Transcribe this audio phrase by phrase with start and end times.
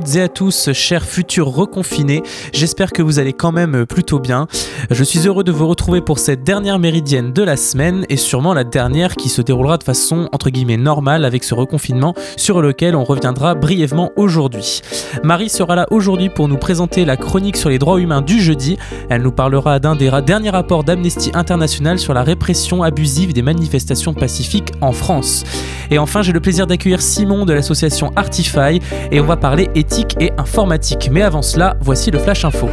[0.00, 2.22] toutes et à tous, chers futurs reconfinés.
[2.54, 4.46] J'espère que vous allez quand même plutôt bien.
[4.90, 8.54] Je suis heureux de vous retrouver pour cette dernière méridienne de la semaine et sûrement
[8.54, 12.96] la dernière qui se déroulera de façon entre guillemets normale avec ce reconfinement sur lequel
[12.96, 14.80] on reviendra brièvement aujourd'hui.
[15.22, 18.78] Marie sera là aujourd'hui pour nous présenter la chronique sur les droits humains du jeudi.
[19.10, 24.14] Elle nous parlera d'un des derniers rapports d'Amnesty International sur la répression abusive des manifestations
[24.14, 25.44] pacifiques en France.
[25.90, 28.80] Et enfin, j'ai le plaisir d'accueillir Simon de l'association Artify
[29.10, 29.89] et on va parler éthique
[30.20, 31.08] et informatique.
[31.10, 32.68] Mais avant cela, voici le Flash Info.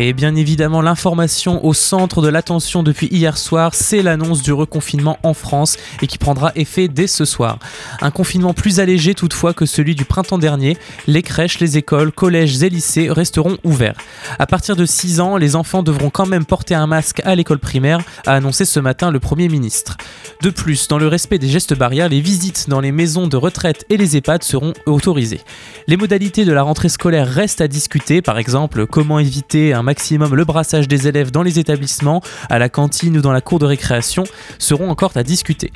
[0.00, 5.18] Et bien évidemment, l'information au centre de l'attention depuis hier soir, c'est l'annonce du reconfinement
[5.24, 7.58] en France et qui prendra effet dès ce soir.
[8.00, 10.76] Un confinement plus allégé toutefois que celui du printemps dernier.
[11.08, 13.96] Les crèches, les écoles, collèges et lycées resteront ouverts.
[14.38, 17.58] À partir de 6 ans, les enfants devront quand même porter un masque à l'école
[17.58, 19.96] primaire, a annoncé ce matin le Premier ministre.
[20.42, 23.84] De plus, dans le respect des gestes barrières, les visites dans les maisons de retraite
[23.90, 25.40] et les EHPAD seront autorisées.
[25.88, 30.34] Les modalités de la rentrée scolaire restent à discuter, par exemple comment éviter un maximum
[30.34, 33.64] le brassage des élèves dans les établissements, à la cantine ou dans la cour de
[33.64, 34.24] récréation,
[34.58, 35.72] seront encore à discuter.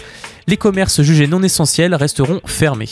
[0.47, 2.91] Les commerces jugés non essentiels resteront fermés.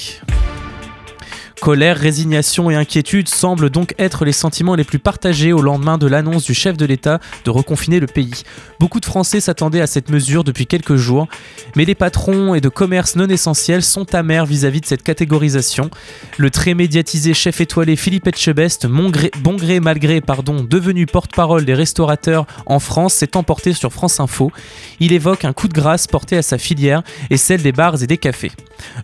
[1.61, 6.07] Colère, résignation et inquiétude semblent donc être les sentiments les plus partagés au lendemain de
[6.07, 8.43] l'annonce du chef de l'État de reconfiner le pays.
[8.79, 11.29] Beaucoup de Français s'attendaient à cette mesure depuis quelques jours,
[11.77, 15.91] mais les patrons et de commerces non essentiels sont amers vis-à-vis de cette catégorisation.
[16.39, 19.11] Le très médiatisé chef étoilé Philippe Etchebest, bon
[19.57, 24.51] gré mal gré, pardon, devenu porte-parole des restaurateurs en France, s'est emporté sur France Info.
[24.99, 28.07] Il évoque un coup de grâce porté à sa filière et celle des bars et
[28.07, 28.53] des cafés.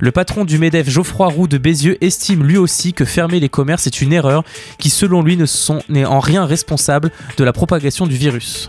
[0.01, 3.87] Le patron du MEDEF Geoffroy Roux de Bézieux estime lui aussi que fermer les commerces
[3.87, 4.45] est une erreur
[4.79, 5.39] qui selon lui
[5.89, 8.69] n'est en rien responsable de la propagation du virus.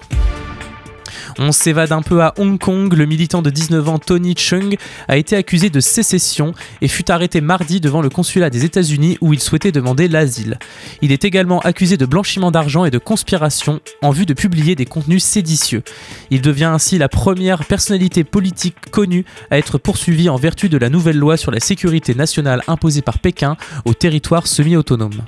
[1.39, 2.93] On s'évade un peu à Hong Kong.
[2.93, 4.75] Le militant de 19 ans Tony Chung
[5.07, 9.33] a été accusé de sécession et fut arrêté mardi devant le consulat des États-Unis où
[9.33, 10.57] il souhaitait demander l'asile.
[11.01, 14.85] Il est également accusé de blanchiment d'argent et de conspiration en vue de publier des
[14.85, 15.83] contenus séditieux.
[16.31, 20.89] Il devient ainsi la première personnalité politique connue à être poursuivie en vertu de la
[20.89, 25.21] nouvelle loi sur la sécurité nationale imposée par Pékin au territoire semi-autonome.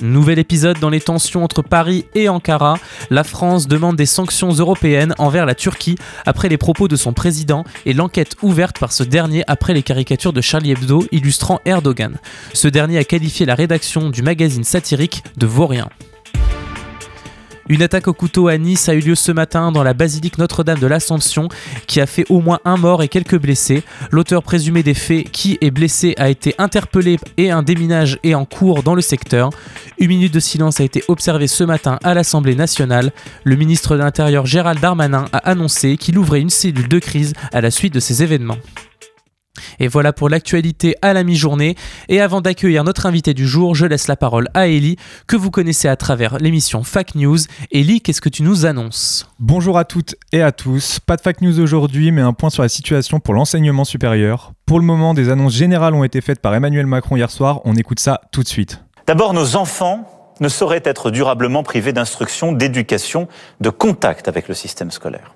[0.00, 2.78] Nouvel épisode dans les tensions entre Paris et Ankara.
[3.10, 7.64] La France demande des sanctions européennes envers la Turquie après les propos de son président
[7.84, 12.16] et l'enquête ouverte par ce dernier après les caricatures de Charlie Hebdo illustrant Erdogan.
[12.54, 15.88] Ce dernier a qualifié la rédaction du magazine satirique de vaurien.
[17.68, 20.78] Une attaque au couteau à Nice a eu lieu ce matin dans la basilique Notre-Dame
[20.78, 21.48] de l'Assomption
[21.86, 23.82] qui a fait au moins un mort et quelques blessés.
[24.10, 28.44] L'auteur présumé des faits qui est blessé a été interpellé et un déminage est en
[28.44, 29.50] cours dans le secteur.
[29.98, 33.12] Une minute de silence a été observée ce matin à l'Assemblée nationale.
[33.44, 37.60] Le ministre de l'Intérieur Gérald Darmanin a annoncé qu'il ouvrait une cellule de crise à
[37.60, 38.58] la suite de ces événements.
[39.78, 41.74] Et voilà pour l'actualité à la mi-journée.
[42.08, 44.96] Et avant d'accueillir notre invité du jour, je laisse la parole à Ellie,
[45.26, 47.38] que vous connaissez à travers l'émission Fact News.
[47.72, 49.28] Ellie, qu'est-ce que tu nous annonces?
[49.38, 51.00] Bonjour à toutes et à tous.
[51.00, 54.52] Pas de Fact News aujourd'hui, mais un point sur la situation pour l'enseignement supérieur.
[54.66, 57.60] Pour le moment, des annonces générales ont été faites par Emmanuel Macron hier soir.
[57.64, 58.82] On écoute ça tout de suite.
[59.06, 60.08] D'abord, nos enfants
[60.40, 63.28] ne sauraient être durablement privés d'instruction, d'éducation,
[63.60, 65.34] de contact avec le système scolaire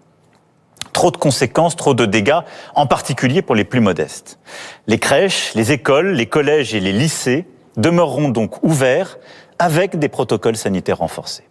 [0.94, 2.40] trop de conséquences, trop de dégâts,
[2.74, 4.38] en particulier pour les plus modestes.
[4.86, 7.44] Les crèches, les écoles, les collèges et les lycées
[7.76, 9.18] demeureront donc ouverts
[9.58, 11.44] avec des protocoles sanitaires renforcés.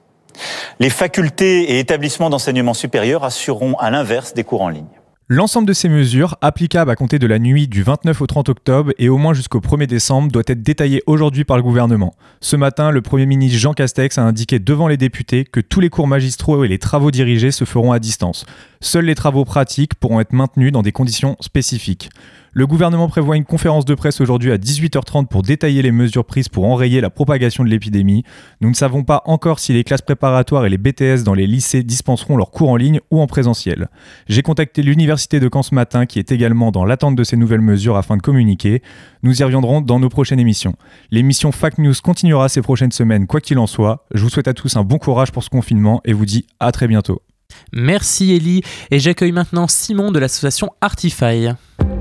[0.79, 4.87] Les facultés et établissements d'enseignement supérieur assureront à l'inverse des cours en ligne.
[5.35, 8.91] L'ensemble de ces mesures, applicables à compter de la nuit du 29 au 30 octobre
[8.99, 12.13] et au moins jusqu'au 1er décembre, doit être détaillé aujourd'hui par le gouvernement.
[12.39, 15.89] Ce matin, le Premier ministre Jean Castex a indiqué devant les députés que tous les
[15.89, 18.45] cours magistraux et les travaux dirigés se feront à distance.
[18.79, 22.11] Seuls les travaux pratiques pourront être maintenus dans des conditions spécifiques.
[22.55, 26.49] Le gouvernement prévoit une conférence de presse aujourd'hui à 18h30 pour détailler les mesures prises
[26.49, 28.23] pour enrayer la propagation de l'épidémie.
[28.61, 31.81] Nous ne savons pas encore si les classes préparatoires et les BTS dans les lycées
[31.81, 33.89] dispenseront leurs cours en ligne ou en présentiel.
[34.27, 37.59] J'ai contacté l'université de Caen ce matin qui est également dans l'attente de ces nouvelles
[37.59, 38.83] mesures afin de communiquer.
[39.23, 40.75] Nous y reviendrons dans nos prochaines émissions.
[41.09, 44.05] L'émission Fact News continuera ces prochaines semaines quoi qu'il en soit.
[44.13, 46.71] Je vous souhaite à tous un bon courage pour ce confinement et vous dis à
[46.71, 47.23] très bientôt.
[47.71, 48.61] Merci Ellie
[48.91, 51.49] et j'accueille maintenant Simon de l'association Artify.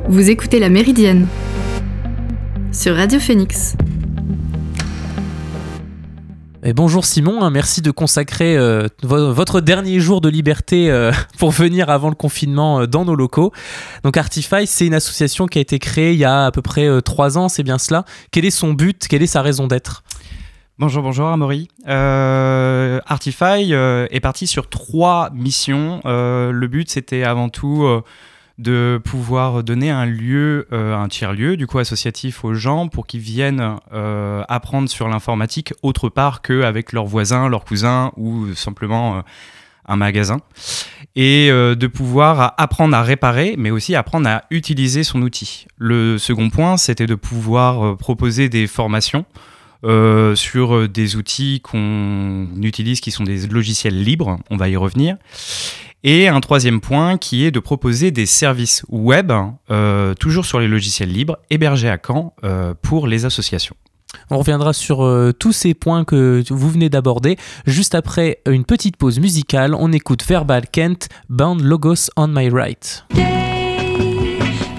[0.08, 1.28] Vous écoutez La Méridienne
[2.72, 3.76] sur Radio Phoenix.
[6.64, 11.50] Et bonjour Simon, hein, merci de consacrer euh, votre dernier jour de liberté euh, pour
[11.50, 13.52] venir avant le confinement euh, dans nos locaux.
[14.02, 16.88] Donc Artify, c'est une association qui a été créée il y a à peu près
[17.02, 18.04] trois ans, c'est bien cela.
[18.32, 19.06] Quel est son but?
[19.08, 20.02] Quelle est sa raison d'être?
[20.78, 21.68] Bonjour, bonjour Amaury.
[21.86, 26.00] Euh, Artify est parti sur trois missions.
[26.06, 27.86] Euh, le but, c'était avant tout
[28.62, 33.76] de pouvoir donner un lieu, un tiers-lieu, du coup associatif aux gens pour qu'ils viennent
[34.48, 39.22] apprendre sur l'informatique autre part qu'avec leurs voisins, leurs cousins ou simplement
[39.86, 40.40] un magasin.
[41.16, 45.66] Et de pouvoir apprendre à réparer, mais aussi apprendre à utiliser son outil.
[45.76, 49.26] Le second point, c'était de pouvoir proposer des formations
[49.84, 54.76] euh, sur euh, des outils qu'on utilise qui sont des logiciels libres, on va y
[54.76, 55.16] revenir.
[56.04, 59.32] Et un troisième point qui est de proposer des services web,
[59.70, 62.34] euh, toujours sur les logiciels libres, hébergés à Caen
[62.82, 63.76] pour les associations.
[64.30, 65.08] On reviendra sur
[65.38, 67.36] tous ces points que vous venez d'aborder.
[67.66, 73.04] Juste après une petite pause musicale, on écoute Verbal Kent, Bound Logos on My Right.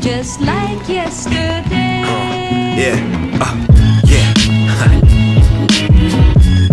[0.01, 2.03] just like yesterday.
[2.77, 2.99] yeah.
[3.39, 3.55] Uh.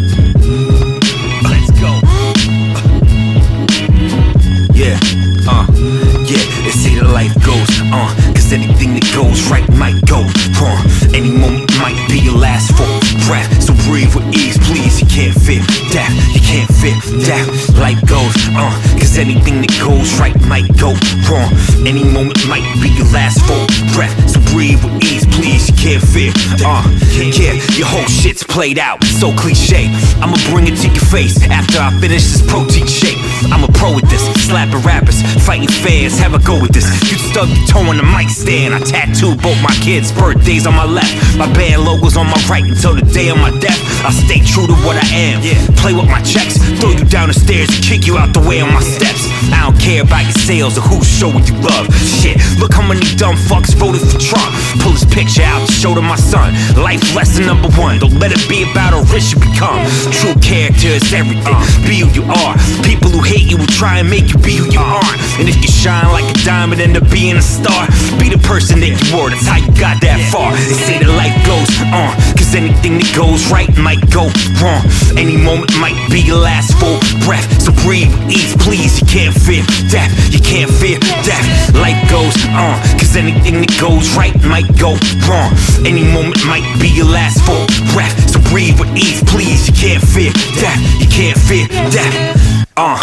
[6.69, 7.81] They say that life goes.
[7.81, 8.13] Uh.
[8.36, 10.21] Cause anything that goes right might go
[10.62, 10.86] wrong.
[11.16, 13.50] Any moment might be your last full breath.
[13.62, 15.01] So breathe with ease, please.
[15.01, 16.13] You can't fit death.
[16.33, 17.50] You can't fit death.
[17.77, 18.36] Life goes.
[18.53, 18.69] Uh.
[19.00, 20.94] Cause anything that goes right might go
[21.30, 21.50] wrong.
[21.86, 24.13] Any moment might be your last full breath.
[24.30, 25.69] So breathe with ease, please.
[25.69, 26.33] You can't fit.
[26.62, 26.86] Uh.
[27.18, 27.57] Yeah.
[27.77, 29.03] Your whole shit's played out.
[29.03, 29.89] So cliche.
[30.21, 33.18] I'ma bring it to your face after I finish this protein shake.
[33.50, 34.21] I'm a pro with this.
[34.45, 36.19] Slapping rappers, fighting fans.
[36.19, 36.86] Have a go with this.
[37.09, 38.74] You stub your toe on the mic stand.
[38.74, 41.13] I tattooed both my kids' birthdays on my left.
[41.38, 43.80] My band logo's on my right until the day of my death.
[44.06, 45.42] I stay true to what I am.
[45.76, 48.70] Play with my checks, throw you down the stairs kick you out the way on
[48.72, 49.26] my steps.
[49.50, 51.90] I don't care about your sales or whose show you love.
[52.22, 54.54] Shit, look how many dumb fucks voted for Trump.
[54.86, 56.54] Pull his picture out to show to my son.
[56.78, 57.98] Life lesson number one.
[57.98, 59.82] Don't let it be about how rich you become.
[60.22, 61.50] True character is everything.
[61.50, 61.66] Uh.
[61.90, 62.54] Be who you are.
[62.86, 65.18] People who hate you will try and make you be who you aren't.
[65.42, 67.90] And if you shine like a diamond, end up being a star.
[68.22, 69.34] Be the person that you were.
[69.34, 70.54] That's how you got that far.
[70.54, 72.16] They say that life goes on.
[72.38, 74.30] Cause anything that goes right might go
[74.62, 74.83] wrong.
[75.18, 77.45] Any moment might be your last full breath.
[77.62, 79.00] So breathe, ease, please.
[79.01, 80.12] You can't fear death.
[80.33, 81.45] You can't fear death.
[81.75, 82.77] Life goes on.
[82.98, 84.98] Cause anything that goes right might go
[85.30, 85.51] wrong.
[85.86, 88.15] Any moment might be your last full breath.
[88.30, 89.68] So breathe with ease, please.
[89.68, 90.80] You can't fear death.
[91.00, 92.68] You can't fear death.
[92.80, 92.95] Uh,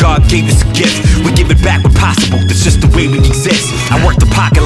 [0.00, 2.40] God gave us a gift, we give it back when possible.
[2.48, 3.68] That's just the way we exist.
[3.92, 4.64] I work the pocket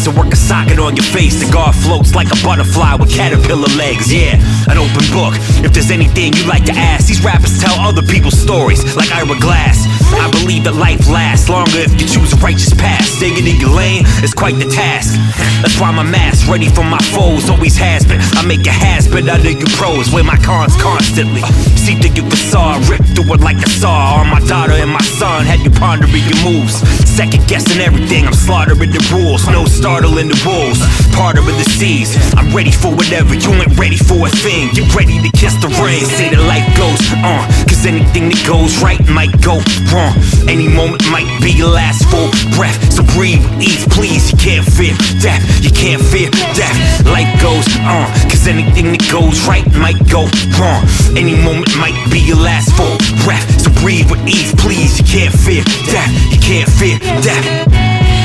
[0.00, 1.42] like a box, I work a socket on your face.
[1.44, 4.12] The God floats like a butterfly with caterpillar legs.
[4.12, 4.36] Yeah,
[4.68, 5.34] an open book.
[5.64, 9.38] If there's anything you like to ask, these rappers tell other people's stories like Ira
[9.40, 9.86] Glass.
[10.14, 13.04] I believe that life lasts longer if you choose a righteous path.
[13.04, 15.14] Staying in your lane is quite the task.
[15.62, 18.20] That's why my mask ready for my foes always has been.
[18.34, 21.42] I make a has been under you pros, wear my cons constantly.
[21.76, 25.02] See through your facade, rip through it like a saw on my daughter and my
[25.20, 26.80] son had you pondering your moves.
[27.08, 29.46] Second guessing everything, I'm slaughtering the rules.
[29.48, 30.78] No startling the wolves,
[31.18, 32.14] part of the seas.
[32.38, 34.70] I'm ready for whatever, you ain't ready for a thing.
[34.70, 36.06] Get ready to kiss the rain.
[36.06, 39.58] Say that life goes on, cause anything that goes right might go
[39.90, 40.14] wrong.
[40.46, 42.78] Any moment might be your last full breath.
[42.94, 44.30] So breathe, ease, please.
[44.30, 46.78] You can't fear death, you can't fear death.
[47.10, 50.86] Life goes on, cause anything that goes right might go wrong.
[51.18, 52.94] Any moment might be your last full
[53.26, 53.42] breath.
[53.58, 55.02] So breathe with ease, please.
[55.02, 56.14] You can't fear death.
[56.30, 56.94] You can't fear
[57.26, 58.19] death.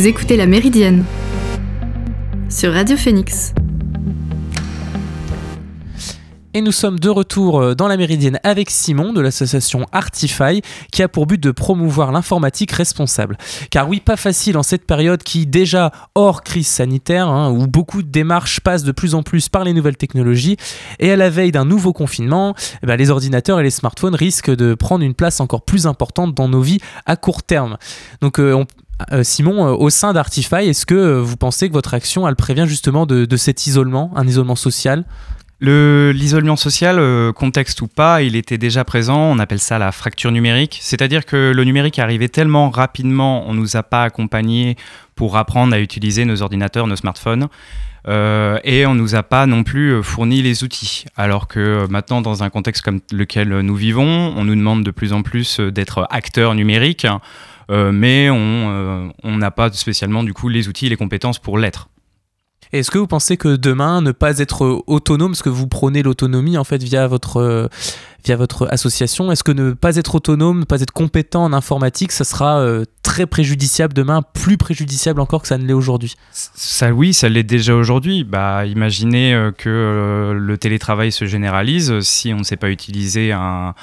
[0.00, 1.04] Vous écoutez La Méridienne
[2.48, 3.52] sur Radio Phoenix.
[6.52, 11.02] Et nous sommes de retour euh, dans la Méridienne avec Simon de l'association Artify qui
[11.02, 13.38] a pour but de promouvoir l'informatique responsable.
[13.70, 18.02] Car oui, pas facile en cette période qui déjà hors crise sanitaire, hein, où beaucoup
[18.02, 20.56] de démarches passent de plus en plus par les nouvelles technologies,
[20.98, 24.54] et à la veille d'un nouveau confinement, eh ben, les ordinateurs et les smartphones risquent
[24.54, 27.76] de prendre une place encore plus importante dans nos vies à court terme.
[28.22, 28.64] Donc euh, euh,
[29.22, 33.36] Simon, au sein d'Artify, est-ce que vous pensez que votre action, elle prévient justement de
[33.36, 35.04] cet isolement, un isolement social?
[35.62, 39.18] L'isolement social, euh, contexte ou pas, il était déjà présent.
[39.18, 40.78] On appelle ça la fracture numérique.
[40.80, 44.76] C'est-à-dire que le numérique arrivé tellement rapidement, on ne nous a pas accompagnés
[45.16, 47.48] pour apprendre à utiliser nos ordinateurs, nos smartphones.
[48.08, 51.04] Euh, et on ne nous a pas non plus euh, fourni les outils.
[51.18, 55.12] Alors que maintenant, dans un contexte comme lequel nous vivons, on nous demande de plus
[55.12, 57.06] en plus d'être acteurs numériques,
[57.70, 61.88] mais on n'a pas spécialement du coup les outils et les compétences pour l'être.
[62.72, 66.56] Est-ce que vous pensez que demain, ne pas être autonome, parce que vous prenez l'autonomie
[66.56, 67.68] en fait via votre,
[68.24, 72.12] via votre association, est-ce que ne pas être autonome, ne pas être compétent en informatique,
[72.12, 76.14] ça sera euh, très préjudiciable demain, plus préjudiciable encore que ça ne l'est aujourd'hui?
[76.32, 78.24] Ça oui, ça l'est déjà aujourd'hui.
[78.24, 83.32] Bah, imaginez euh, que euh, le télétravail se généralise si on ne sait pas utiliser
[83.32, 83.74] un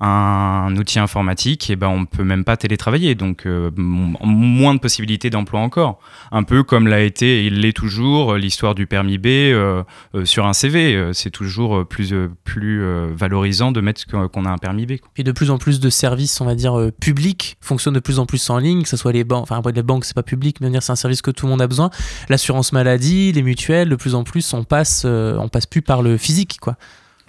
[0.00, 4.80] un outil informatique, et eh ben on peut même pas télétravailler, donc euh, moins de
[4.80, 6.00] possibilités d'emploi encore.
[6.32, 9.82] Un peu comme l'a été et l'est toujours l'histoire du permis B euh,
[10.14, 11.10] euh, sur un CV.
[11.12, 12.82] C'est toujours plus, plus
[13.14, 14.92] valorisant de mettre qu'on a un permis B.
[15.16, 18.26] Et de plus en plus de services, on va dire publics, fonctionnent de plus en
[18.26, 20.60] plus en ligne, que ce soit les banques, enfin après les banques c'est pas public,
[20.60, 21.90] mais c'est un service que tout le monde a besoin.
[22.28, 26.16] L'assurance maladie, les mutuelles, de plus en plus on passe, on passe plus par le
[26.16, 26.76] physique, quoi.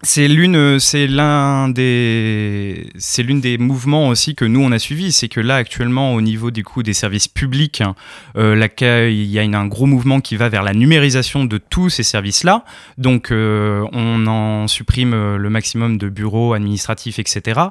[0.06, 5.14] C'est l'une, c'est l'un des, c'est l'une des mouvements aussi que nous on a suivi,
[5.14, 7.96] c'est que là actuellement au niveau du coup des services publics, hein,
[8.36, 8.68] euh,
[9.10, 12.66] il y a un gros mouvement qui va vers la numérisation de tous ces services-là.
[12.98, 17.62] Donc euh, on en supprime euh, le maximum de bureaux administratifs, etc.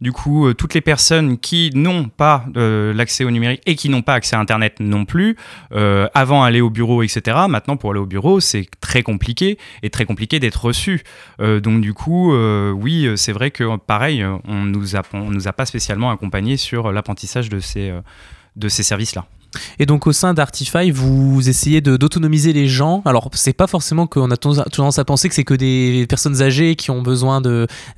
[0.00, 4.14] Du coup, toutes les personnes qui n'ont pas l'accès au numérique et qui n'ont pas
[4.14, 5.36] accès à Internet non plus,
[5.72, 7.36] avant aller au bureau, etc.
[7.48, 11.02] Maintenant pour aller au bureau, c'est très compliqué et très compliqué d'être reçu.
[11.38, 14.64] donc du coup, euh, oui, euh, c'est vrai que pareil, euh, on
[14.96, 17.92] a, nous a pas spécialement accompagné sur l'apprentissage de ces,
[18.56, 19.26] de ces services-là.
[19.78, 23.02] Et donc au sein d'Artify, vous essayez d'autonomiser les gens.
[23.04, 26.76] Alors c'est pas forcément qu'on a tendance à penser que c'est que des personnes âgées
[26.76, 27.40] qui ont besoin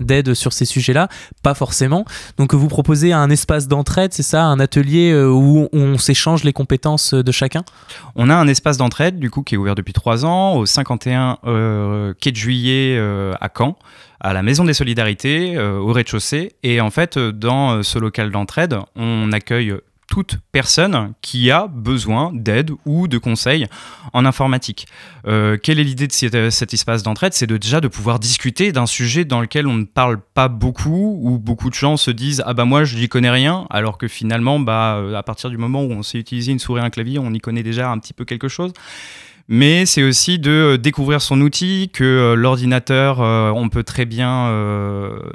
[0.01, 1.09] d'aide sur ces sujets-là,
[1.43, 2.05] pas forcément.
[2.39, 7.15] Donc vous proposez un espace d'entraide, c'est ça, un atelier où on s'échange les compétences
[7.15, 7.63] de chacun?
[8.15, 11.39] On a un espace d'entraide du coup qui est ouvert depuis trois ans au 51
[12.21, 12.99] quai de juillet
[13.41, 13.77] à Caen
[14.23, 16.53] à la Maison des Solidarités, euh, au rez-de-chaussée.
[16.63, 19.75] Et en fait, euh, dans euh, ce local d'entraide, on accueille
[20.13, 23.67] toute personne qui a besoin d'aide ou de conseils
[24.13, 24.87] en informatique.
[25.25, 26.13] quelle est l'idée de
[26.51, 27.33] cet, espace d'entraide?
[27.33, 31.19] C'est de, déjà de pouvoir discuter d'un sujet dans lequel on ne parle pas beaucoup,
[31.23, 34.07] où beaucoup de gens se disent ah bah moi je n'y connais rien, alors que
[34.07, 37.19] finalement bah à partir du moment où on sait utiliser une souris et un clavier,
[37.19, 38.75] on y connaît déjà un petit peu quelque chose
[39.49, 44.05] mais c'est aussi de euh, découvrir son outil, que euh, l'ordinateur, euh, on peut très
[44.05, 44.23] bien...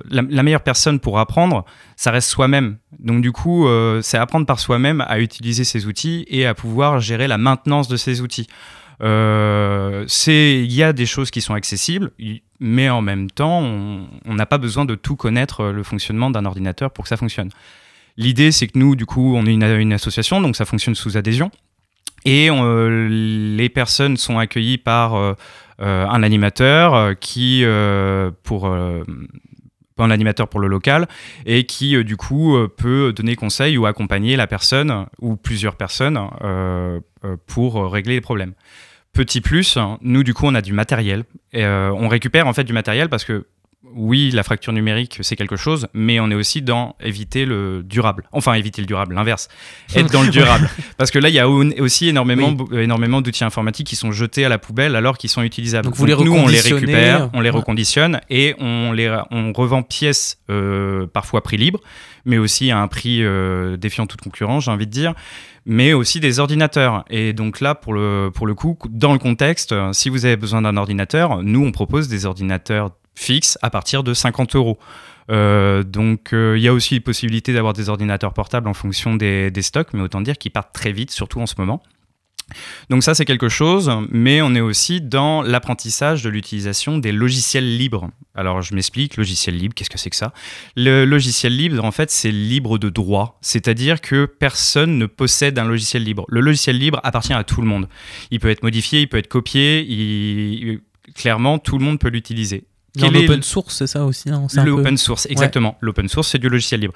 [0.10, 2.78] La, meilleure personne pour apprendre, ça reste soi-même.
[3.00, 3.68] Donc du coup,
[4.02, 7.98] c'est apprendre par soi-même à utiliser ces outils et à pouvoir gérer la maintenance de
[7.98, 8.48] ces outils.
[9.02, 9.06] Il
[10.74, 12.12] y a des choses qui sont accessibles,
[12.60, 16.92] mais en même temps, on n'a pas besoin de tout connaître le fonctionnement d'un ordinateur
[16.92, 17.50] pour que ça fonctionne.
[18.16, 21.52] L'idée, c'est que nous, du coup, on est une association, donc ça fonctionne sous adhésion.
[22.26, 25.34] Et euh, les personnes sont accueillies par euh,
[25.82, 27.64] euh, un animateur qui,
[28.44, 31.08] pour un animateur pour le local
[31.46, 36.20] et qui du coup peut donner conseil ou accompagner la personne ou plusieurs personnes
[37.46, 38.54] pour régler les problèmes.
[39.14, 41.24] Petit plus, nous du coup on a du matériel.
[41.54, 43.46] Et, on récupère en fait du matériel parce que
[43.84, 48.28] oui, la fracture numérique, c'est quelque chose, mais on est aussi dans éviter le durable.
[48.32, 49.50] Enfin, éviter le durable, l'inverse.
[49.96, 50.70] Être dans le durable.
[50.98, 54.50] Parce que là, il y a aussi énormément, énormément d'outils informatiques qui sont jetés à
[54.50, 55.86] la poubelle alors qu'ils sont utilisables.
[55.86, 59.84] Donc, vous les nous, on les récupère, on les reconditionne et on, les, on revend
[59.84, 61.80] pièces, euh, parfois prix libre,
[62.26, 65.14] mais aussi à un prix euh, défiant toute concurrence, j'ai envie de dire
[65.70, 67.04] mais aussi des ordinateurs.
[67.10, 70.62] Et donc là, pour le, pour le coup, dans le contexte, si vous avez besoin
[70.62, 74.78] d'un ordinateur, nous, on propose des ordinateurs fixe à partir de 50 euros.
[75.30, 79.16] Euh, donc euh, il y a aussi la possibilité d'avoir des ordinateurs portables en fonction
[79.16, 81.82] des, stocks, mais autant dire qu'ils partent très vite, surtout en ce moment.
[82.90, 87.78] Donc ça c'est quelque chose, mais on est aussi dans l'apprentissage de l'utilisation des logiciels
[87.78, 88.10] libres.
[88.36, 90.32] Alors je m'explique, logiciel libre, qu'est-ce que c'est que ça?
[90.78, 95.66] Le logiciel libre, en fait, c'est libre de droit, c'est-à-dire que personne ne possède un
[95.66, 96.24] logiciel libre.
[96.30, 97.90] Le logiciel libre appartient à tout le monde.
[98.32, 100.80] Il peut être modifié, il peut être copié,
[101.16, 102.64] clairement tout le monde peut l'utiliser.
[102.96, 104.30] L'open source, c'est ça aussi
[104.64, 105.78] L'open source, exactement.
[105.82, 106.94] L'open source, c'est du logiciel libre.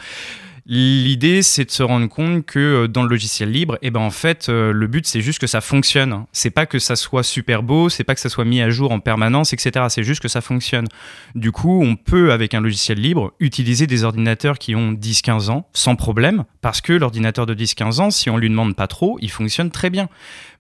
[0.67, 4.11] L'idée, c'est de se rendre compte que euh, dans le logiciel libre, eh ben, en
[4.11, 6.25] fait, euh, le but, c'est juste que ça fonctionne.
[6.33, 8.91] C'est pas que ça soit super beau, c'est pas que ça soit mis à jour
[8.91, 9.85] en permanence, etc.
[9.89, 10.87] C'est juste que ça fonctionne.
[11.33, 15.67] Du coup, on peut, avec un logiciel libre, utiliser des ordinateurs qui ont 10-15 ans
[15.73, 19.31] sans problème, parce que l'ordinateur de 10-15 ans, si on lui demande pas trop, il
[19.31, 20.09] fonctionne très bien.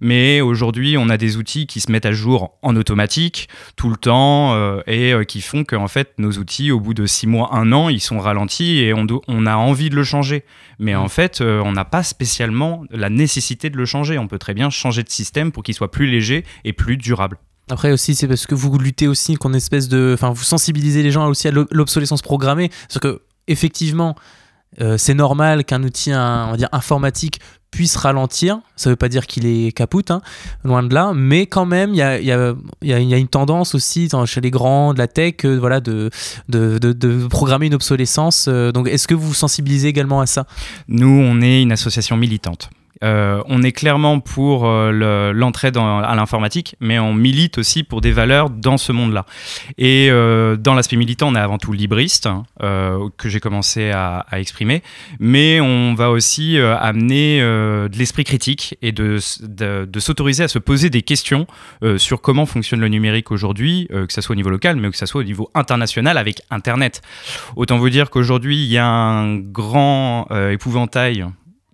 [0.03, 3.95] Mais aujourd'hui, on a des outils qui se mettent à jour en automatique tout le
[3.95, 7.55] temps euh, et euh, qui font qu'en fait, nos outils, au bout de 6 mois,
[7.55, 10.43] 1 an, ils sont ralentis et on, on a envie de le changer.
[10.79, 11.09] Mais en mm.
[11.09, 14.17] fait, euh, on n'a pas spécialement la nécessité de le changer.
[14.17, 17.37] On peut très bien changer de système pour qu'il soit plus léger et plus durable.
[17.69, 21.11] Après aussi, c'est parce que vous luttez aussi qu'on espèce de, enfin, vous sensibilisez les
[21.11, 24.15] gens aussi à l'obsolescence programmée, parce que effectivement,
[24.97, 27.39] c'est normal qu'un outil, on va dire informatique,
[27.71, 28.59] puisse ralentir.
[28.75, 30.21] Ça ne veut pas dire qu'il est capoute, hein,
[30.63, 32.01] loin de là, mais quand même, il y
[32.93, 36.09] a, une tendance aussi chez les grands de la tech euh, voilà, de,
[36.49, 38.45] de, de, programmer une obsolescence.
[38.47, 40.45] Euh, donc, est-ce que vous vous sensibilisez également à ça?
[40.87, 42.69] Nous, on est une association militante.
[43.03, 48.11] Euh, on est clairement pour euh, l'entrée à l'informatique, mais on milite aussi pour des
[48.11, 49.25] valeurs dans ce monde-là.
[49.77, 52.43] Et euh, dans l'aspect militant, on est avant tout libriste, hein,
[53.17, 54.81] que j'ai commencé à, exprimer,
[55.19, 60.89] mais on va aussi amener de l'esprit critique et de, de, s'autoriser à se poser
[60.89, 61.47] des questions
[61.97, 65.05] sur comment fonctionne le numérique aujourd'hui, que ce soit au niveau local, mais que ce
[65.05, 67.01] soit au niveau international avec Internet.
[67.55, 71.25] Autant vous dire qu'aujourd'hui, il y a un grand épouvantail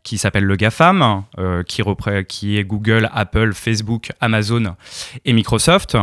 [0.07, 4.77] qui s'appelle le GAFAM, euh, qui, est Google, Apple, Facebook, Amazon
[5.25, 5.97] et Microsoft.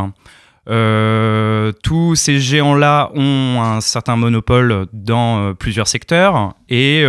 [0.69, 7.03] Euh, tous ces géants-là ont un certain monopole dans euh, plusieurs secteurs et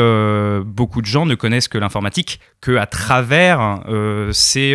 [0.64, 3.80] beaucoup de gens ne connaissent que l'informatique qu'à travers
[4.32, 4.74] ces,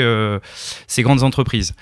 [0.86, 1.74] ces, grandes entreprises.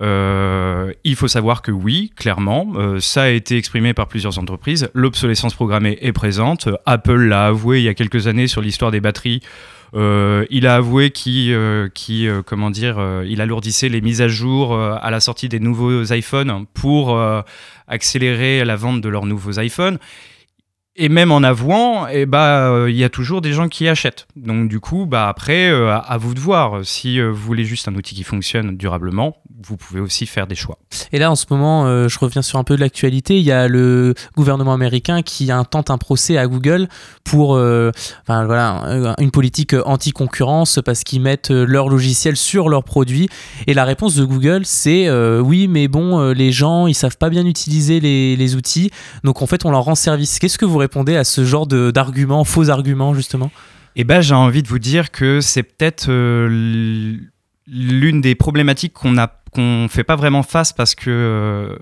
[0.00, 4.90] il faut savoir que oui, clairement, ça a été exprimé par plusieurs entreprises.
[4.94, 6.68] L'obsolescence programmée est présente.
[6.86, 9.42] Apple l'a avoué il y a quelques années sur l'histoire des batteries.
[9.94, 15.10] Euh, il a avoué qu'il, euh, euh, comment il alourdissait les mises à jour à
[15.10, 17.18] la sortie des nouveaux iPhones pour
[17.86, 19.98] accélérer la vente de leurs nouveaux iPhones.
[21.00, 24.26] Et même en avouant, eh bah, il y a toujours des gens qui achètent.
[24.36, 26.84] Donc du coup, bah, après, à vous de voir.
[26.84, 30.78] Si vous voulez juste un outil qui fonctionne durablement, vous pouvez aussi faire des choix.
[31.12, 33.38] Et là, en ce moment, euh, je reviens sur un peu de l'actualité.
[33.38, 36.88] Il y a le gouvernement américain qui intente un procès à Google
[37.24, 37.90] pour euh,
[38.22, 43.28] enfin, voilà, euh, une politique anti-concurrence parce qu'ils mettent leur logiciel sur leurs produits.
[43.66, 45.08] Et la réponse de Google, c'est
[45.40, 48.90] oui, mais bon, les gens, ils savent pas bien utiliser les, outils.
[49.24, 50.38] Donc en fait, on leur rend service.
[50.38, 53.50] Qu'est-ce que vous répondez à ce genre d'arguments, faux arguments, justement
[53.94, 56.10] Eh ben, j'ai envie de vous dire que c'est peut-être
[57.70, 61.76] l'une des problématiques qu'on a qu'on fait pas vraiment face parce que euh,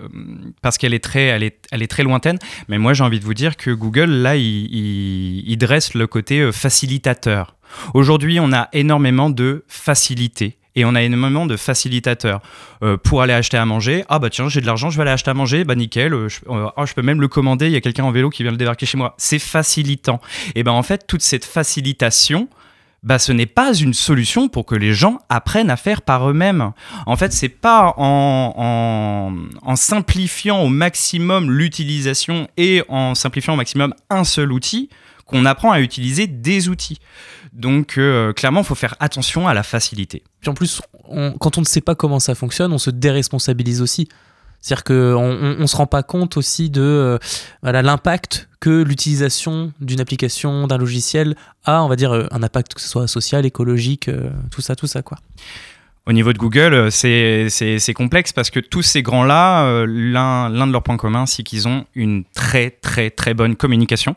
[0.61, 2.37] parce qu'elle est très elle est elle est très lointaine.
[2.67, 6.51] Mais moi j'ai envie de vous dire que Google là il, dresse le côté euh,
[6.51, 7.55] facilitateur.
[7.93, 12.39] Aujourd'hui on a énormément de facilité et on a énormément de facilitateurs
[12.83, 14.05] euh, pour aller acheter à manger.
[14.07, 16.39] Ah bah tiens, j'ai de l'argent, je vais aller acheter à manger, bah nickel, je,
[16.49, 18.57] ah, je peux même le commander, il y a quelqu'un en vélo qui vient le
[18.57, 19.15] débarquer chez moi.
[19.17, 20.21] C'est facilitant.
[20.55, 22.47] Et ben en fait, toute cette facilitation,
[23.03, 26.71] bah, ce n'est pas une solution pour que les gens apprennent à faire par eux-mêmes.
[27.05, 29.33] En fait, c'est pas en,
[29.75, 34.89] simplifiant au maximum l'utilisation et en simplifiant au maximum un seul outil
[35.27, 36.99] qu'on apprend à utiliser des outils.
[37.53, 40.23] Donc, euh, clairement, il faut faire attention à la facilité.
[40.41, 40.81] Puis en plus,
[41.39, 44.07] quand on ne sait pas comment ça fonctionne, on se déresponsabilise aussi.
[44.61, 47.17] C'est-à-dire qu'on ne se rend pas compte aussi de euh,
[47.61, 52.73] voilà, l'impact que l'utilisation d'une application, d'un logiciel a, on va dire, euh, un impact
[52.73, 55.17] que ce soit social, écologique, euh, tout ça, tout ça, quoi.
[56.05, 60.95] Au niveau de Google, c'est complexe parce que tous ces grands-là, l'un de leurs points
[60.95, 64.15] communs, c'est qu'ils ont une très, très, très bonne communication.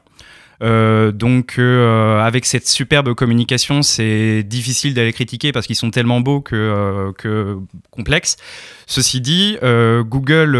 [0.62, 6.20] Euh, donc euh, avec cette superbe communication, c'est difficile d'aller critiquer parce qu'ils sont tellement
[6.20, 7.56] beaux que, euh,
[7.90, 8.36] complexes.
[8.86, 10.56] Ceci dit, Google,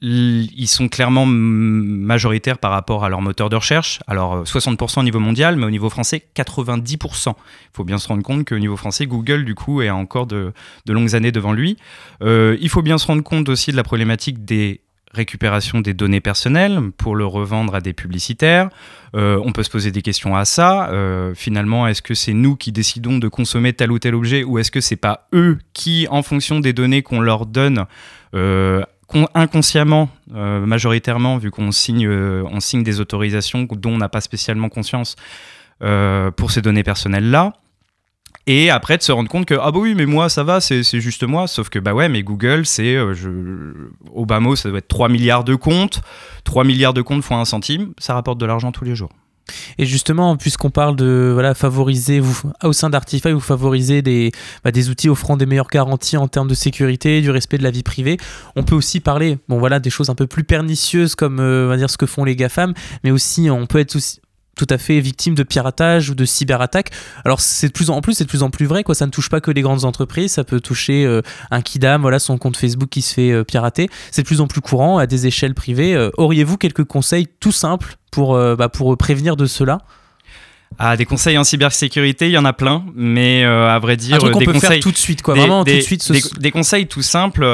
[0.00, 4.00] ils sont clairement majoritaires par rapport à leur moteur de recherche.
[4.08, 7.28] Alors 60% au niveau mondial, mais au niveau français, 90%.
[7.28, 7.34] Il
[7.72, 10.52] faut bien se rendre compte qu'au niveau français, Google, du coup, est encore de
[10.88, 11.76] longues années devant lui.
[12.22, 14.80] il faut bien se rendre compte aussi de la problématique des
[15.12, 18.68] récupération des données personnelles pour le revendre à des publicitaires.
[19.16, 20.88] Euh, on peut se poser des questions à ça.
[20.90, 24.58] Euh, finalement, est-ce que c'est nous qui décidons de consommer tel ou tel objet ou
[24.58, 27.86] est-ce que c'est pas eux qui, en fonction des données qu'on leur donne,
[28.34, 28.82] euh,
[29.34, 35.16] inconsciemment, majoritairement, vu qu'on signe, on signe des autorisations dont on n'a pas spécialement conscience
[35.80, 37.54] pour ces données personnelles-là,
[38.46, 40.82] et après de se rendre compte que ah bah oui mais moi ça va c'est
[41.00, 43.14] juste moi sauf que bah ouais mais Google c'est euh,
[44.14, 46.00] mot ça doit être 3 milliards de comptes
[46.44, 49.10] 3 milliards de comptes fois un centime ça rapporte de l'argent tous les jours
[49.78, 52.22] et justement, puisqu'on parle de favoriser,
[52.62, 54.32] au sein d'Artify, vous favorisez des,
[54.64, 57.70] bah, des outils offrant des meilleures garanties en termes de sécurité, du respect de la
[57.70, 58.16] vie privée.
[58.56, 61.68] On peut aussi parler bon, voilà, des choses un peu plus pernicieuses comme euh, on
[61.68, 62.74] va dire, ce que font les GAFAM,
[63.04, 64.20] mais aussi on peut être aussi,
[64.60, 66.90] tout à fait victime de piratage ou de cyberattaque.
[67.24, 69.10] Alors c'est de plus en, plus c'est de plus en plus vrai quoi, ça ne
[69.10, 72.58] touche pas que les grandes entreprises, ça peut toucher euh, un kidam, voilà son compte
[72.58, 73.88] Facebook qui se fait euh, pirater.
[74.10, 75.94] C'est de plus en plus courant à des échelles privées.
[75.94, 79.78] Euh, auriez-vous quelques conseils tout simples pour bah, pour prévenir de cela?
[80.78, 84.44] Ah, des conseils en cybersécurité, il y en a plein, mais à vrai dire, des
[84.44, 85.34] peut conseils tout de suite, quoi.
[85.34, 86.12] Vraiment tout de suite.
[86.38, 87.44] Des, conseils tout simples.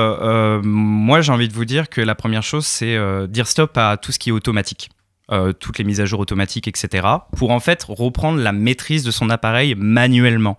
[0.64, 4.12] moi, j'ai envie de vous dire que la première chose, c'est dire stop à tout
[4.12, 4.90] ce qui est automatique.
[5.32, 7.04] Euh, toutes les mises à jour automatiques, etc.,
[7.36, 10.56] pour en fait reprendre la maîtrise de son appareil manuellement.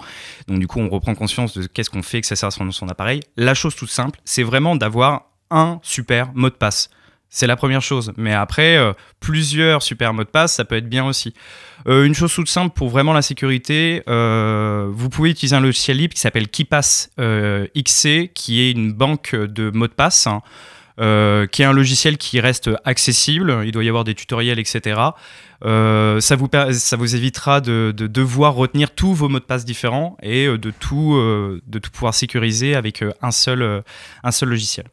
[0.50, 2.90] Donc du coup, on reprend conscience de qu'est-ce qu'on fait, que ça sert à son,
[2.90, 3.22] appareil.
[3.38, 6.90] La chose toute simple, c'est vraiment d'avoir un super mot de passe.
[7.30, 8.12] C'est la première chose.
[8.18, 11.34] Mais après, euh, plusieurs super mots de passe, ça peut être bien aussi.
[11.88, 16.14] Euh, une chose toute simple pour vraiment la sécurité, vous pouvez utiliser un logiciel libre
[16.14, 20.28] qui s'appelle KeePass XC, qui est une banque de mots de passe.
[20.28, 20.42] Hein,
[20.98, 25.00] qui est un logiciel qui reste accessible, il doit y avoir des tutoriels, etc.
[25.62, 30.18] ça, vous, ça vous évitera de, de, devoir retenir tous vos mots de passe différents
[30.22, 33.84] et de tout, de tout pouvoir sécuriser avec un seul,
[34.24, 34.86] un seul logiciel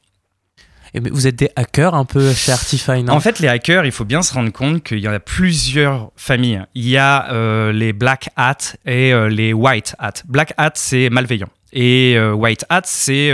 [1.11, 3.15] vous êtes des hackers un peu chez Artify, non?
[3.15, 6.11] En fait, les hackers, il faut bien se rendre compte qu'il y en a plusieurs
[6.17, 6.65] familles.
[6.75, 10.15] Il y a euh, les black hat et euh, les white hat.
[10.27, 11.49] Black hat, c'est malveillant.
[11.75, 13.33] Et euh, White Hat, c'est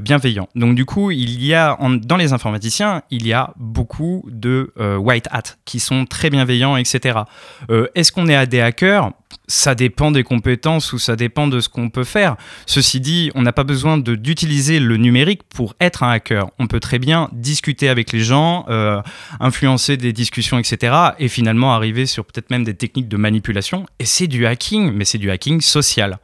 [0.00, 0.48] bienveillant.
[0.54, 5.28] Donc du coup, il y a dans les informaticiens, il y a beaucoup de White
[5.30, 7.20] Hat qui sont très bienveillants, etc.
[7.94, 9.12] Est-ce qu'on est à des hackers?
[9.48, 12.36] Ça dépend des compétences ou ça dépend de ce qu'on peut faire.
[12.66, 16.50] Ceci dit, on n'a pas besoin d'utiliser le numérique pour être un hacker.
[16.58, 19.00] On peut très bien discuter avec les gens, euh,
[19.38, 20.94] influencer des discussions, etc.
[21.18, 23.86] Et finalement arriver sur peut-être même des techniques de manipulation.
[24.00, 26.18] Et c'est du hacking, mais c'est du hacking social.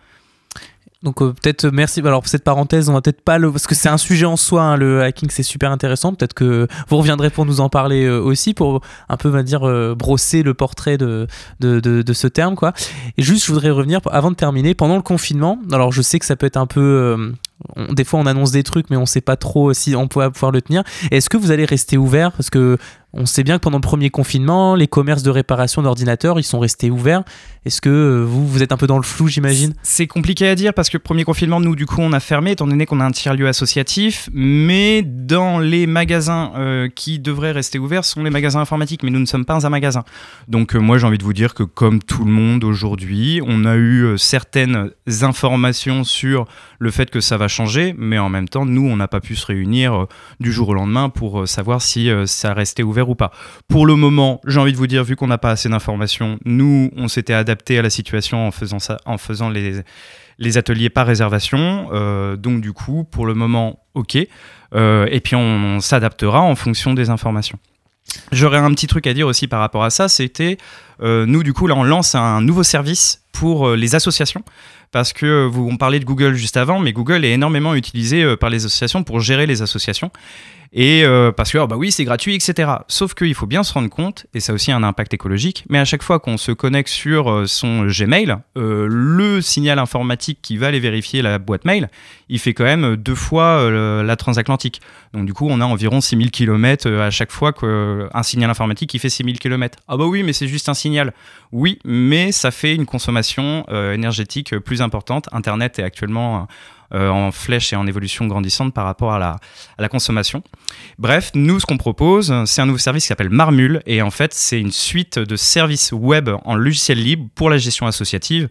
[1.03, 2.01] Donc euh, peut-être euh, merci.
[2.01, 4.63] Alors cette parenthèse, on va peut-être pas le parce que c'est un sujet en soi.
[4.63, 6.15] Hein, le hacking, c'est super intéressant.
[6.15, 9.61] Peut-être que vous reviendrez pour nous en parler euh, aussi pour un peu, va dire,
[9.97, 11.27] brosser le portrait de
[11.61, 12.73] de, de, ce terme, quoi.
[13.17, 15.59] Et juste, je voudrais revenir avant de terminer pendant le confinement.
[15.73, 17.33] Alors je sais que ça peut être un peu
[17.91, 20.53] des fois on annonce des trucs mais on sait pas trop si on pourra pouvoir
[20.53, 20.83] le tenir.
[21.11, 22.33] Est-ce que vous allez rester ouvert?
[22.33, 22.79] Parce que
[23.15, 26.59] on sait bien que pendant le premier confinement, les commerces de réparation d'ordinateurs, ils sont
[26.59, 27.25] restés ouverts.
[27.65, 29.75] Est-ce que euh, vous, vous êtes un peu dans le flou, j'imagine?
[29.83, 32.67] C'est compliqué à dire parce que premier confinement, nous, du coup, on a fermé, étant
[32.67, 34.31] donné qu'on a un tiers-lieu associatif.
[34.33, 39.03] Mais dans les magasins euh, qui devraient rester ouverts sont les magasins informatiques.
[39.03, 40.05] Mais nous ne sommes pas un magasin.
[40.49, 43.67] Donc, euh, moi, j'ai envie de vous dire que, comme tout le monde aujourd'hui, on
[43.67, 46.47] a eu certaines informations sur
[46.79, 47.95] le fait que ça va changer.
[47.97, 50.07] Mais en même temps, nous, on n'a pas pu se réunir
[50.41, 53.31] du jour au lendemain pour savoir si ça restait ouvert ou pas.
[53.69, 56.91] Pour le moment, j'ai envie de vous dire, vu qu'on n'a pas assez d'informations, nous,
[56.97, 58.51] on s'était adapté à la situation en
[59.19, 61.89] faisant, les ateliers par réservation.
[61.93, 64.19] Euh, donc du coup, pour le moment, ok.
[64.75, 67.59] Euh, et puis on, s'adaptera en fonction des informations.
[68.33, 70.59] J'aurais un petit truc à dire aussi par rapport à ça, c'était,
[71.03, 74.43] euh, nous du coup, là, on lance un nouveau service pour les associations
[74.91, 78.51] parce que vous, on parlait de Google juste avant, mais Google est énormément utilisé par
[78.51, 80.11] les associations pour gérer les associations.
[80.75, 82.71] Et euh, parce que, oh, bah oui, c'est gratuit, etc.
[82.89, 85.79] Sauf qu'il faut bien se rendre compte, et ça a aussi un impact écologique, mais
[85.79, 90.57] à chaque fois qu'on se connecte sur euh, son Gmail, euh, le signal informatique qui
[90.57, 91.91] va aller vérifier la boîte mail,
[92.31, 94.81] il fait quand même deux fois la transatlantique.
[95.13, 98.99] Donc du coup, on a environ 6000 km à chaque fois qu'un signal informatique qui
[98.99, 99.79] fait 6000 km.
[99.87, 101.13] Ah bah oui, mais c'est juste un signal.
[101.51, 105.29] Oui, mais ça fait une consommation énergétique plus importante.
[105.33, 106.49] Internet est actuellement
[106.93, 109.39] en flèche et en évolution grandissante par rapport à
[109.79, 110.43] la, consommation.
[110.99, 114.33] Bref, nous, ce qu'on propose, c'est un nouveau service qui s'appelle Marmule, et en fait,
[114.33, 118.49] c'est une suite de services web en logiciel libre pour la gestion associative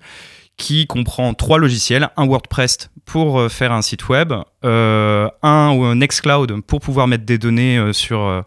[0.57, 6.61] qui comprend trois logiciels, un WordPress pour euh, faire un site web, euh, un Nextcloud
[6.61, 8.43] pour pouvoir mettre des données sur,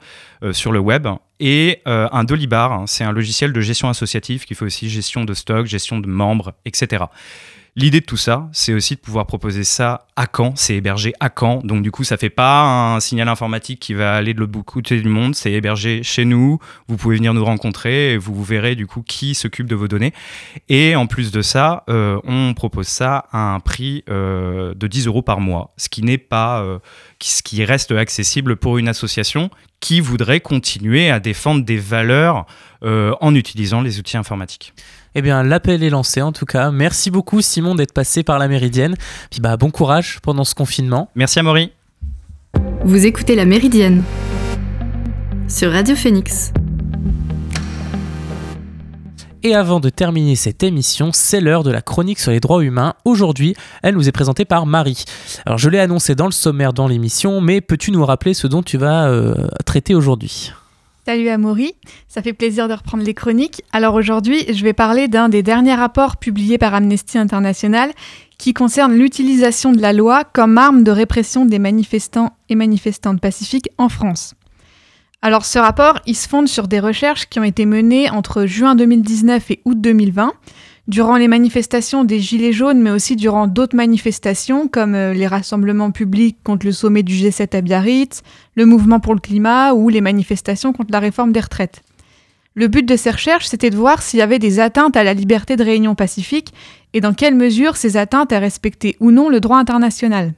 [0.52, 1.09] sur le web,
[1.40, 5.66] et un Dolibar, c'est un logiciel de gestion associative qui fait aussi gestion de stock,
[5.66, 7.04] gestion de membres, etc.
[7.76, 10.52] L'idée de tout ça, c'est aussi de pouvoir proposer ça à Caen.
[10.54, 11.58] C'est hébergé à Caen.
[11.64, 12.62] Donc, du coup, ça fait pas
[12.94, 15.34] un signal informatique qui va aller de l'autre côté du monde.
[15.34, 16.60] C'est hébergé chez nous.
[16.87, 20.12] Vous pouvez venir nous rencontrer et vous, verrez, du coup, qui s'occupe de vos données.
[20.68, 25.08] Et en plus de ça, euh, on propose ça à un prix euh, de 10
[25.08, 26.78] euros par mois, ce qui n'est pas, euh,
[27.20, 32.46] ce qui reste accessible pour une association qui voudrait continuer à défendre des valeurs
[32.82, 34.74] en utilisant les outils informatiques.
[35.14, 36.70] Eh bien, l'appel est lancé en tout cas.
[36.70, 38.96] Merci beaucoup Simon d'être passé par la Méridienne.
[39.31, 41.11] Puis bah bon courage pendant ce confinement.
[41.14, 41.72] Merci Amaury.
[42.85, 44.03] Vous écoutez la Méridienne
[45.48, 46.53] sur Radio Phoenix.
[49.44, 52.94] Et avant de terminer cette émission, c'est l'heure de la chronique sur les droits humains.
[53.05, 55.05] Aujourd'hui, elle nous est présentée par Marie.
[55.44, 58.62] Alors je l'ai annoncé dans le sommaire dans l'émission, mais peux-tu nous rappeler ce dont
[58.62, 60.53] tu vas euh, traiter aujourd'hui?
[61.07, 61.75] Salut Amaury,
[62.09, 63.62] ça fait plaisir de reprendre les chroniques.
[63.73, 67.93] Alors aujourd'hui, je vais parler d'un des derniers rapports publiés par Amnesty International
[68.38, 73.69] qui concerne l'utilisation de la loi comme arme de répression des manifestants et manifestantes pacifiques
[73.77, 74.33] en France.
[75.21, 78.75] Alors ce rapport, il se fonde sur des recherches qui ont été menées entre juin
[78.75, 80.33] 2019 et août 2020
[80.87, 85.90] durant les manifestations des Gilets jaunes, mais aussi durant d'autres manifestations comme euh, les rassemblements
[85.90, 88.23] publics contre le sommet du G7 à Biarritz,
[88.55, 91.83] le mouvement pour le climat ou les manifestations contre la réforme des retraites.
[92.55, 95.14] Le but de ces recherches, c'était de voir s'il y avait des atteintes à la
[95.14, 96.53] liberté de réunion pacifique
[96.92, 100.35] et dans quelle mesure ces atteintes respectaient ou non le droit international.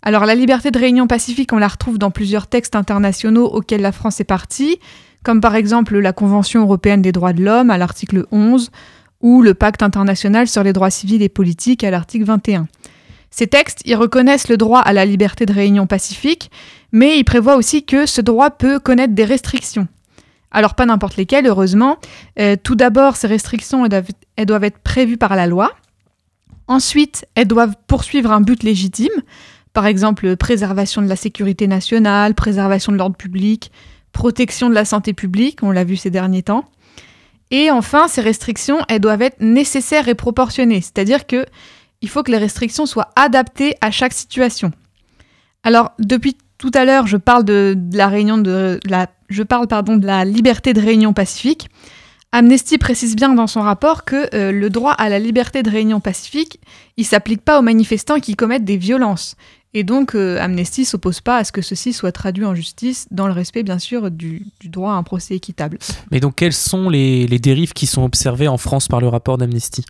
[0.00, 3.92] Alors la liberté de réunion pacifique, on la retrouve dans plusieurs textes internationaux auxquels la
[3.92, 4.78] France est partie,
[5.22, 8.70] comme par exemple la Convention européenne des droits de l'homme à l'article 11
[9.20, 12.68] ou le Pacte international sur les droits civils et politiques à l'article 21.
[13.30, 16.50] Ces textes, ils reconnaissent le droit à la liberté de réunion pacifique,
[16.92, 19.86] mais ils prévoient aussi que ce droit peut connaître des restrictions.
[20.50, 21.98] Alors pas n'importe lesquelles, heureusement.
[22.38, 25.72] Euh, tout d'abord, ces restrictions, elles doivent être prévues par la loi.
[26.68, 29.12] Ensuite, elles doivent poursuivre un but légitime,
[29.72, 33.70] par exemple préservation de la sécurité nationale, préservation de l'ordre public,
[34.12, 36.64] protection de la santé publique, on l'a vu ces derniers temps.
[37.50, 41.46] Et enfin, ces restrictions, elles doivent être nécessaires et proportionnées, c'est-à-dire que
[42.00, 44.70] il faut que les restrictions soient adaptées à chaque situation.
[45.64, 47.76] Alors, depuis tout à l'heure, je parle de
[50.04, 51.68] la liberté de réunion pacifique.
[52.30, 55.98] Amnesty précise bien dans son rapport que euh, le droit à la liberté de réunion
[55.98, 56.60] pacifique,
[56.98, 59.34] il s'applique pas aux manifestants qui commettent des violences.
[59.74, 63.26] Et donc euh, Amnesty s'oppose pas à ce que ceci soit traduit en justice, dans
[63.26, 65.78] le respect bien sûr du, droit à un procès équitable.
[66.10, 69.36] Mais donc quelles sont les, les dérives qui sont observées en France par le rapport
[69.38, 69.84] d'Amnesty?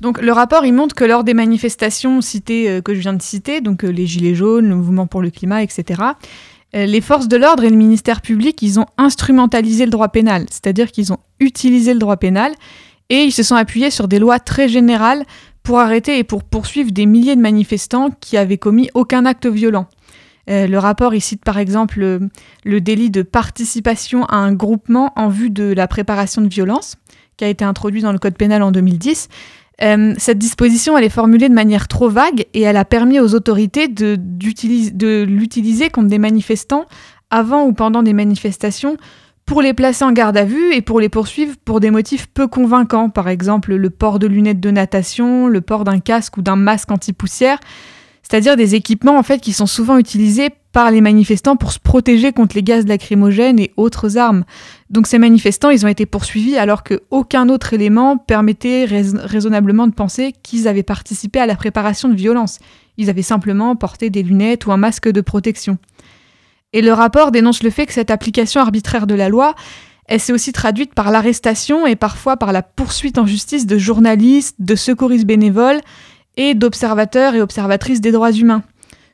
[0.00, 3.22] Donc le rapport, il montre que lors des manifestations citées euh, que je viens de
[3.22, 6.02] citer, donc euh, les Gilets jaunes, le mouvement pour le climat, etc.,
[6.74, 10.46] euh, les forces de l'ordre et le ministère public, ils ont instrumentalisé le droit pénal,
[10.50, 12.52] c'est-à-dire qu'ils ont utilisé le droit pénal
[13.10, 15.24] et ils se sont appuyés sur des lois très générales
[15.62, 19.86] pour arrêter et pour poursuivre des milliers de manifestants qui avaient commis aucun acte violent.
[20.48, 22.00] le rapport il cite par exemple
[22.64, 26.96] le délit de participation à un groupement en vue de la préparation de violence,
[27.36, 29.28] qui a été introduit dans le Code pénal en 2010.
[29.82, 33.88] Euh, cette disposition, est formulée de manière trop vague et elle a permis aux autorités
[33.88, 34.18] de
[35.24, 36.84] l'utiliser contre des manifestants
[37.30, 38.96] avant ou pendant des manifestations
[39.50, 42.46] pour les placer en garde à vue et pour les poursuivre pour des motifs peu
[42.46, 46.54] convaincants, par exemple le port de lunettes de natation, le port d'un casque ou d'un
[46.54, 47.58] masque anti-poussière,
[48.22, 52.30] c'est-à-dire des équipements en fait qui sont souvent utilisés par les manifestants pour se protéger
[52.32, 54.44] contre les gaz lacrymogènes et autres armes.
[54.88, 60.32] Donc ces manifestants, ils ont été poursuivis alors qu'aucun autre élément permettait raisonnablement de penser
[60.44, 62.60] qu'ils avaient participé à la préparation de violences.
[62.98, 65.76] Ils avaient simplement porté des lunettes ou un masque de protection.
[66.72, 69.54] Et le rapport dénonce le fait que cette application arbitraire de la loi,
[70.06, 74.56] elle s'est aussi traduite par l'arrestation et parfois par la poursuite en justice de journalistes,
[74.58, 75.80] de secouristes bénévoles
[76.36, 78.62] et d'observateurs et observatrices des droits humains.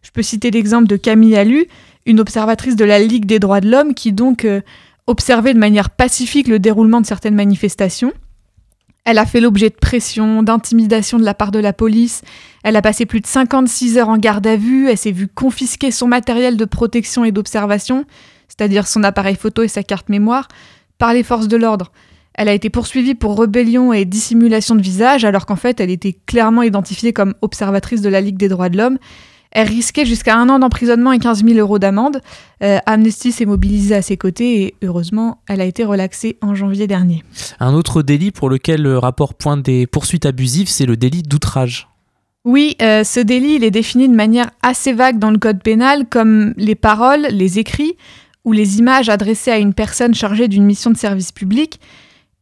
[0.03, 1.67] Je peux citer l'exemple de Camille Allu,
[2.07, 4.61] une observatrice de la Ligue des droits de l'homme qui donc euh,
[5.07, 8.13] observait de manière pacifique le déroulement de certaines manifestations.
[9.07, 12.23] Elle a fait l'objet de pression, d'intimidation de la part de la police.
[12.65, 14.89] Elle a passé plus de 56 heures en garde à vue.
[14.91, 18.05] Elle s'est vue confisquer son matériel de protection et d'observation,
[18.49, 20.49] c'est-à-dire son appareil photo et sa carte mémoire,
[20.99, 21.93] par les forces de l'ordre.
[22.35, 26.19] Elle a été poursuivie pour rébellion et dissimulation de visage, alors qu'en fait, elle était
[26.27, 28.99] clairement identifiée comme observatrice de la Ligue des droits de l'homme.
[29.57, 32.21] Elle risquait jusqu'à un an d'emprisonnement et 15 000 euros d'amende.
[32.63, 36.87] Euh, Amnesty s'est mobilisé à ses côtés et heureusement, elle a été relaxée en janvier
[36.87, 37.25] dernier.
[37.59, 41.89] Un autre délit pour lequel le rapport pointe des poursuites abusives, c'est le délit d'outrage.
[42.45, 46.05] Oui, euh, ce délit, il est défini de manière assez vague dans le code pénal,
[46.07, 47.97] comme les paroles, les écrits
[48.45, 51.81] ou les images adressées à une personne chargée d'une mission de service public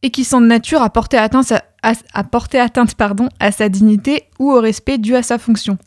[0.03, 1.53] et qui sont de nature à porter atteinte,
[1.85, 5.79] à, porter atteinte pardon, à sa dignité ou au respect dû à sa fonction.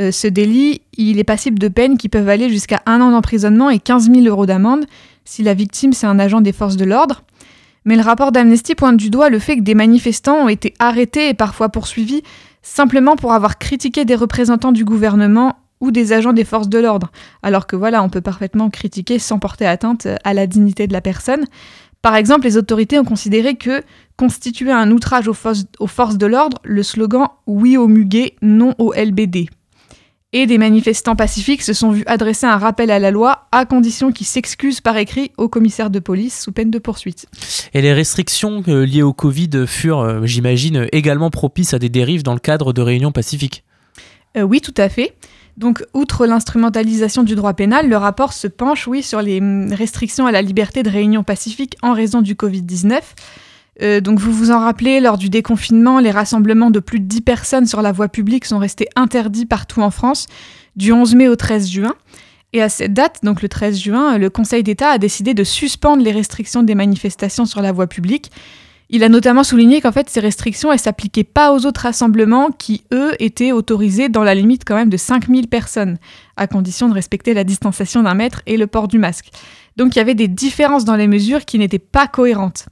[0.00, 3.70] Euh, ce délit, il est passible de peines qui peuvent aller jusqu'à un an d'emprisonnement
[3.70, 4.86] et 15 000 euros d'amende
[5.24, 7.22] si la victime c'est un agent des forces de l'ordre.
[7.84, 11.28] Mais le rapport d'Amnesty pointe du doigt le fait que des manifestants ont été arrêtés
[11.28, 12.22] et parfois poursuivis
[12.62, 17.10] simplement pour avoir critiqué des représentants du gouvernement ou des agents des forces de l'ordre,
[17.42, 21.02] alors que voilà, on peut parfaitement critiquer sans porter atteinte à la dignité de la
[21.02, 21.44] personne.
[22.00, 23.82] Par exemple, les autorités ont considéré que
[24.16, 28.74] constituer un outrage aux forces, aux forces de l'ordre le slogan Oui au muguet, non
[28.78, 29.48] au LBD
[30.34, 34.10] et des manifestants pacifiques se sont vus adresser un rappel à la loi à condition
[34.10, 37.26] qu'ils s'excusent par écrit au commissaire de police sous peine de poursuite.
[37.72, 42.24] Et les restrictions euh, liées au Covid furent, euh, j'imagine, également propices à des dérives
[42.24, 43.62] dans le cadre de réunions pacifiques
[44.36, 45.14] euh, Oui, tout à fait.
[45.56, 50.26] Donc, outre l'instrumentalisation du droit pénal, le rapport se penche, oui, sur les hum, restrictions
[50.26, 53.00] à la liberté de réunion pacifique en raison du Covid-19.
[53.82, 57.20] Euh, donc vous vous en rappelez, lors du déconfinement, les rassemblements de plus de 10
[57.22, 60.26] personnes sur la voie publique sont restés interdits partout en France
[60.76, 61.94] du 11 mai au 13 juin.
[62.52, 66.02] Et à cette date, donc le 13 juin, le Conseil d'État a décidé de suspendre
[66.02, 68.30] les restrictions des manifestations sur la voie publique.
[68.90, 72.84] Il a notamment souligné qu'en fait ces restrictions elles s'appliquaient pas aux autres rassemblements qui
[72.92, 75.98] eux étaient autorisés dans la limite quand même de 5000 personnes.
[76.36, 79.30] à condition de respecter la distanciation d'un mètre et le port du masque.
[79.76, 82.66] Donc il y avait des différences dans les mesures qui n'étaient pas cohérentes.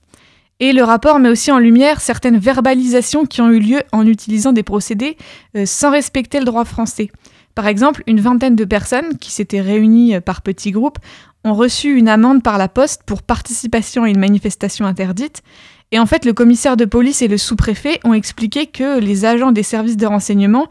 [0.65, 4.53] Et le rapport met aussi en lumière certaines verbalisations qui ont eu lieu en utilisant
[4.53, 5.17] des procédés
[5.57, 7.11] euh, sans respecter le droit français.
[7.57, 11.01] Par exemple, une vingtaine de personnes qui s'étaient réunies euh, par petits groupes
[11.43, 15.43] ont reçu une amende par la poste pour participation à une manifestation interdite.
[15.91, 19.51] Et en fait, le commissaire de police et le sous-préfet ont expliqué que les agents
[19.51, 20.69] des services de renseignement,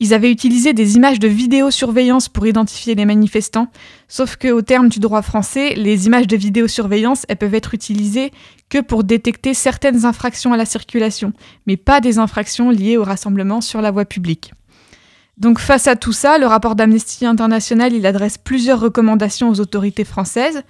[0.00, 3.68] ils avaient utilisé des images de vidéosurveillance pour identifier les manifestants,
[4.08, 8.32] sauf qu'au terme du droit français, les images de vidéosurveillance, elles peuvent être utilisées
[8.68, 11.32] que pour détecter certaines infractions à la circulation,
[11.66, 14.52] mais pas des infractions liées au rassemblement sur la voie publique.
[15.38, 20.04] Donc face à tout ça, le rapport d'Amnesty International, il adresse plusieurs recommandations aux autorités
[20.04, 20.62] françaises.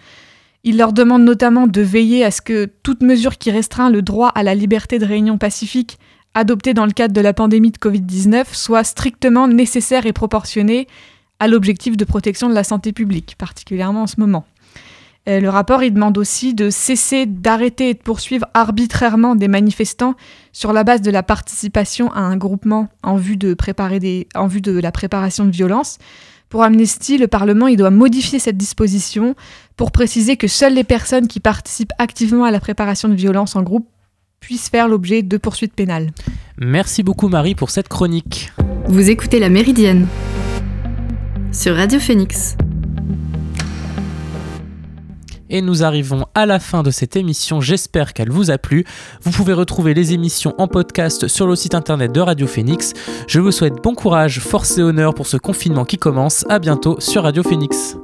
[0.65, 4.29] Il leur demande notamment de veiller à ce que toute mesure qui restreint le droit
[4.29, 5.99] à la liberté de réunion pacifique
[6.35, 10.87] adoptée dans le cadre de la pandémie de Covid-19 soit strictement nécessaire et proportionnée
[11.39, 14.45] à l'objectif de protection de la santé publique, particulièrement en ce moment.
[15.29, 20.15] Euh, le rapport demande aussi de cesser d'arrêter et de poursuivre arbitrairement des manifestants
[20.53, 24.49] sur la base de la participation à un groupement en vue de, préparer des, en
[24.49, 25.99] vue de la préparation de violences.
[26.49, 29.37] Pour Amnesty, le Parlement il doit modifier cette disposition
[29.77, 33.63] pour préciser que seules les personnes qui participent activement à la préparation de violences en
[33.63, 33.87] groupe
[34.43, 36.11] puissent faire l'objet de poursuites pénales.
[36.59, 38.53] Merci beaucoup Marie pour cette chronique.
[38.87, 40.07] Vous écoutez La Méridienne
[41.53, 42.57] sur Radio Phoenix.
[45.49, 48.85] Et nous arrivons à la fin de cette émission, j'espère qu'elle vous a plu.
[49.23, 52.95] Vous pouvez retrouver les émissions en podcast sur le site internet de Radio Phoenix.
[53.29, 56.47] Je vous souhaite bon courage, force et honneur pour ce confinement qui commence.
[56.49, 57.97] À bientôt sur Radio Phoenix.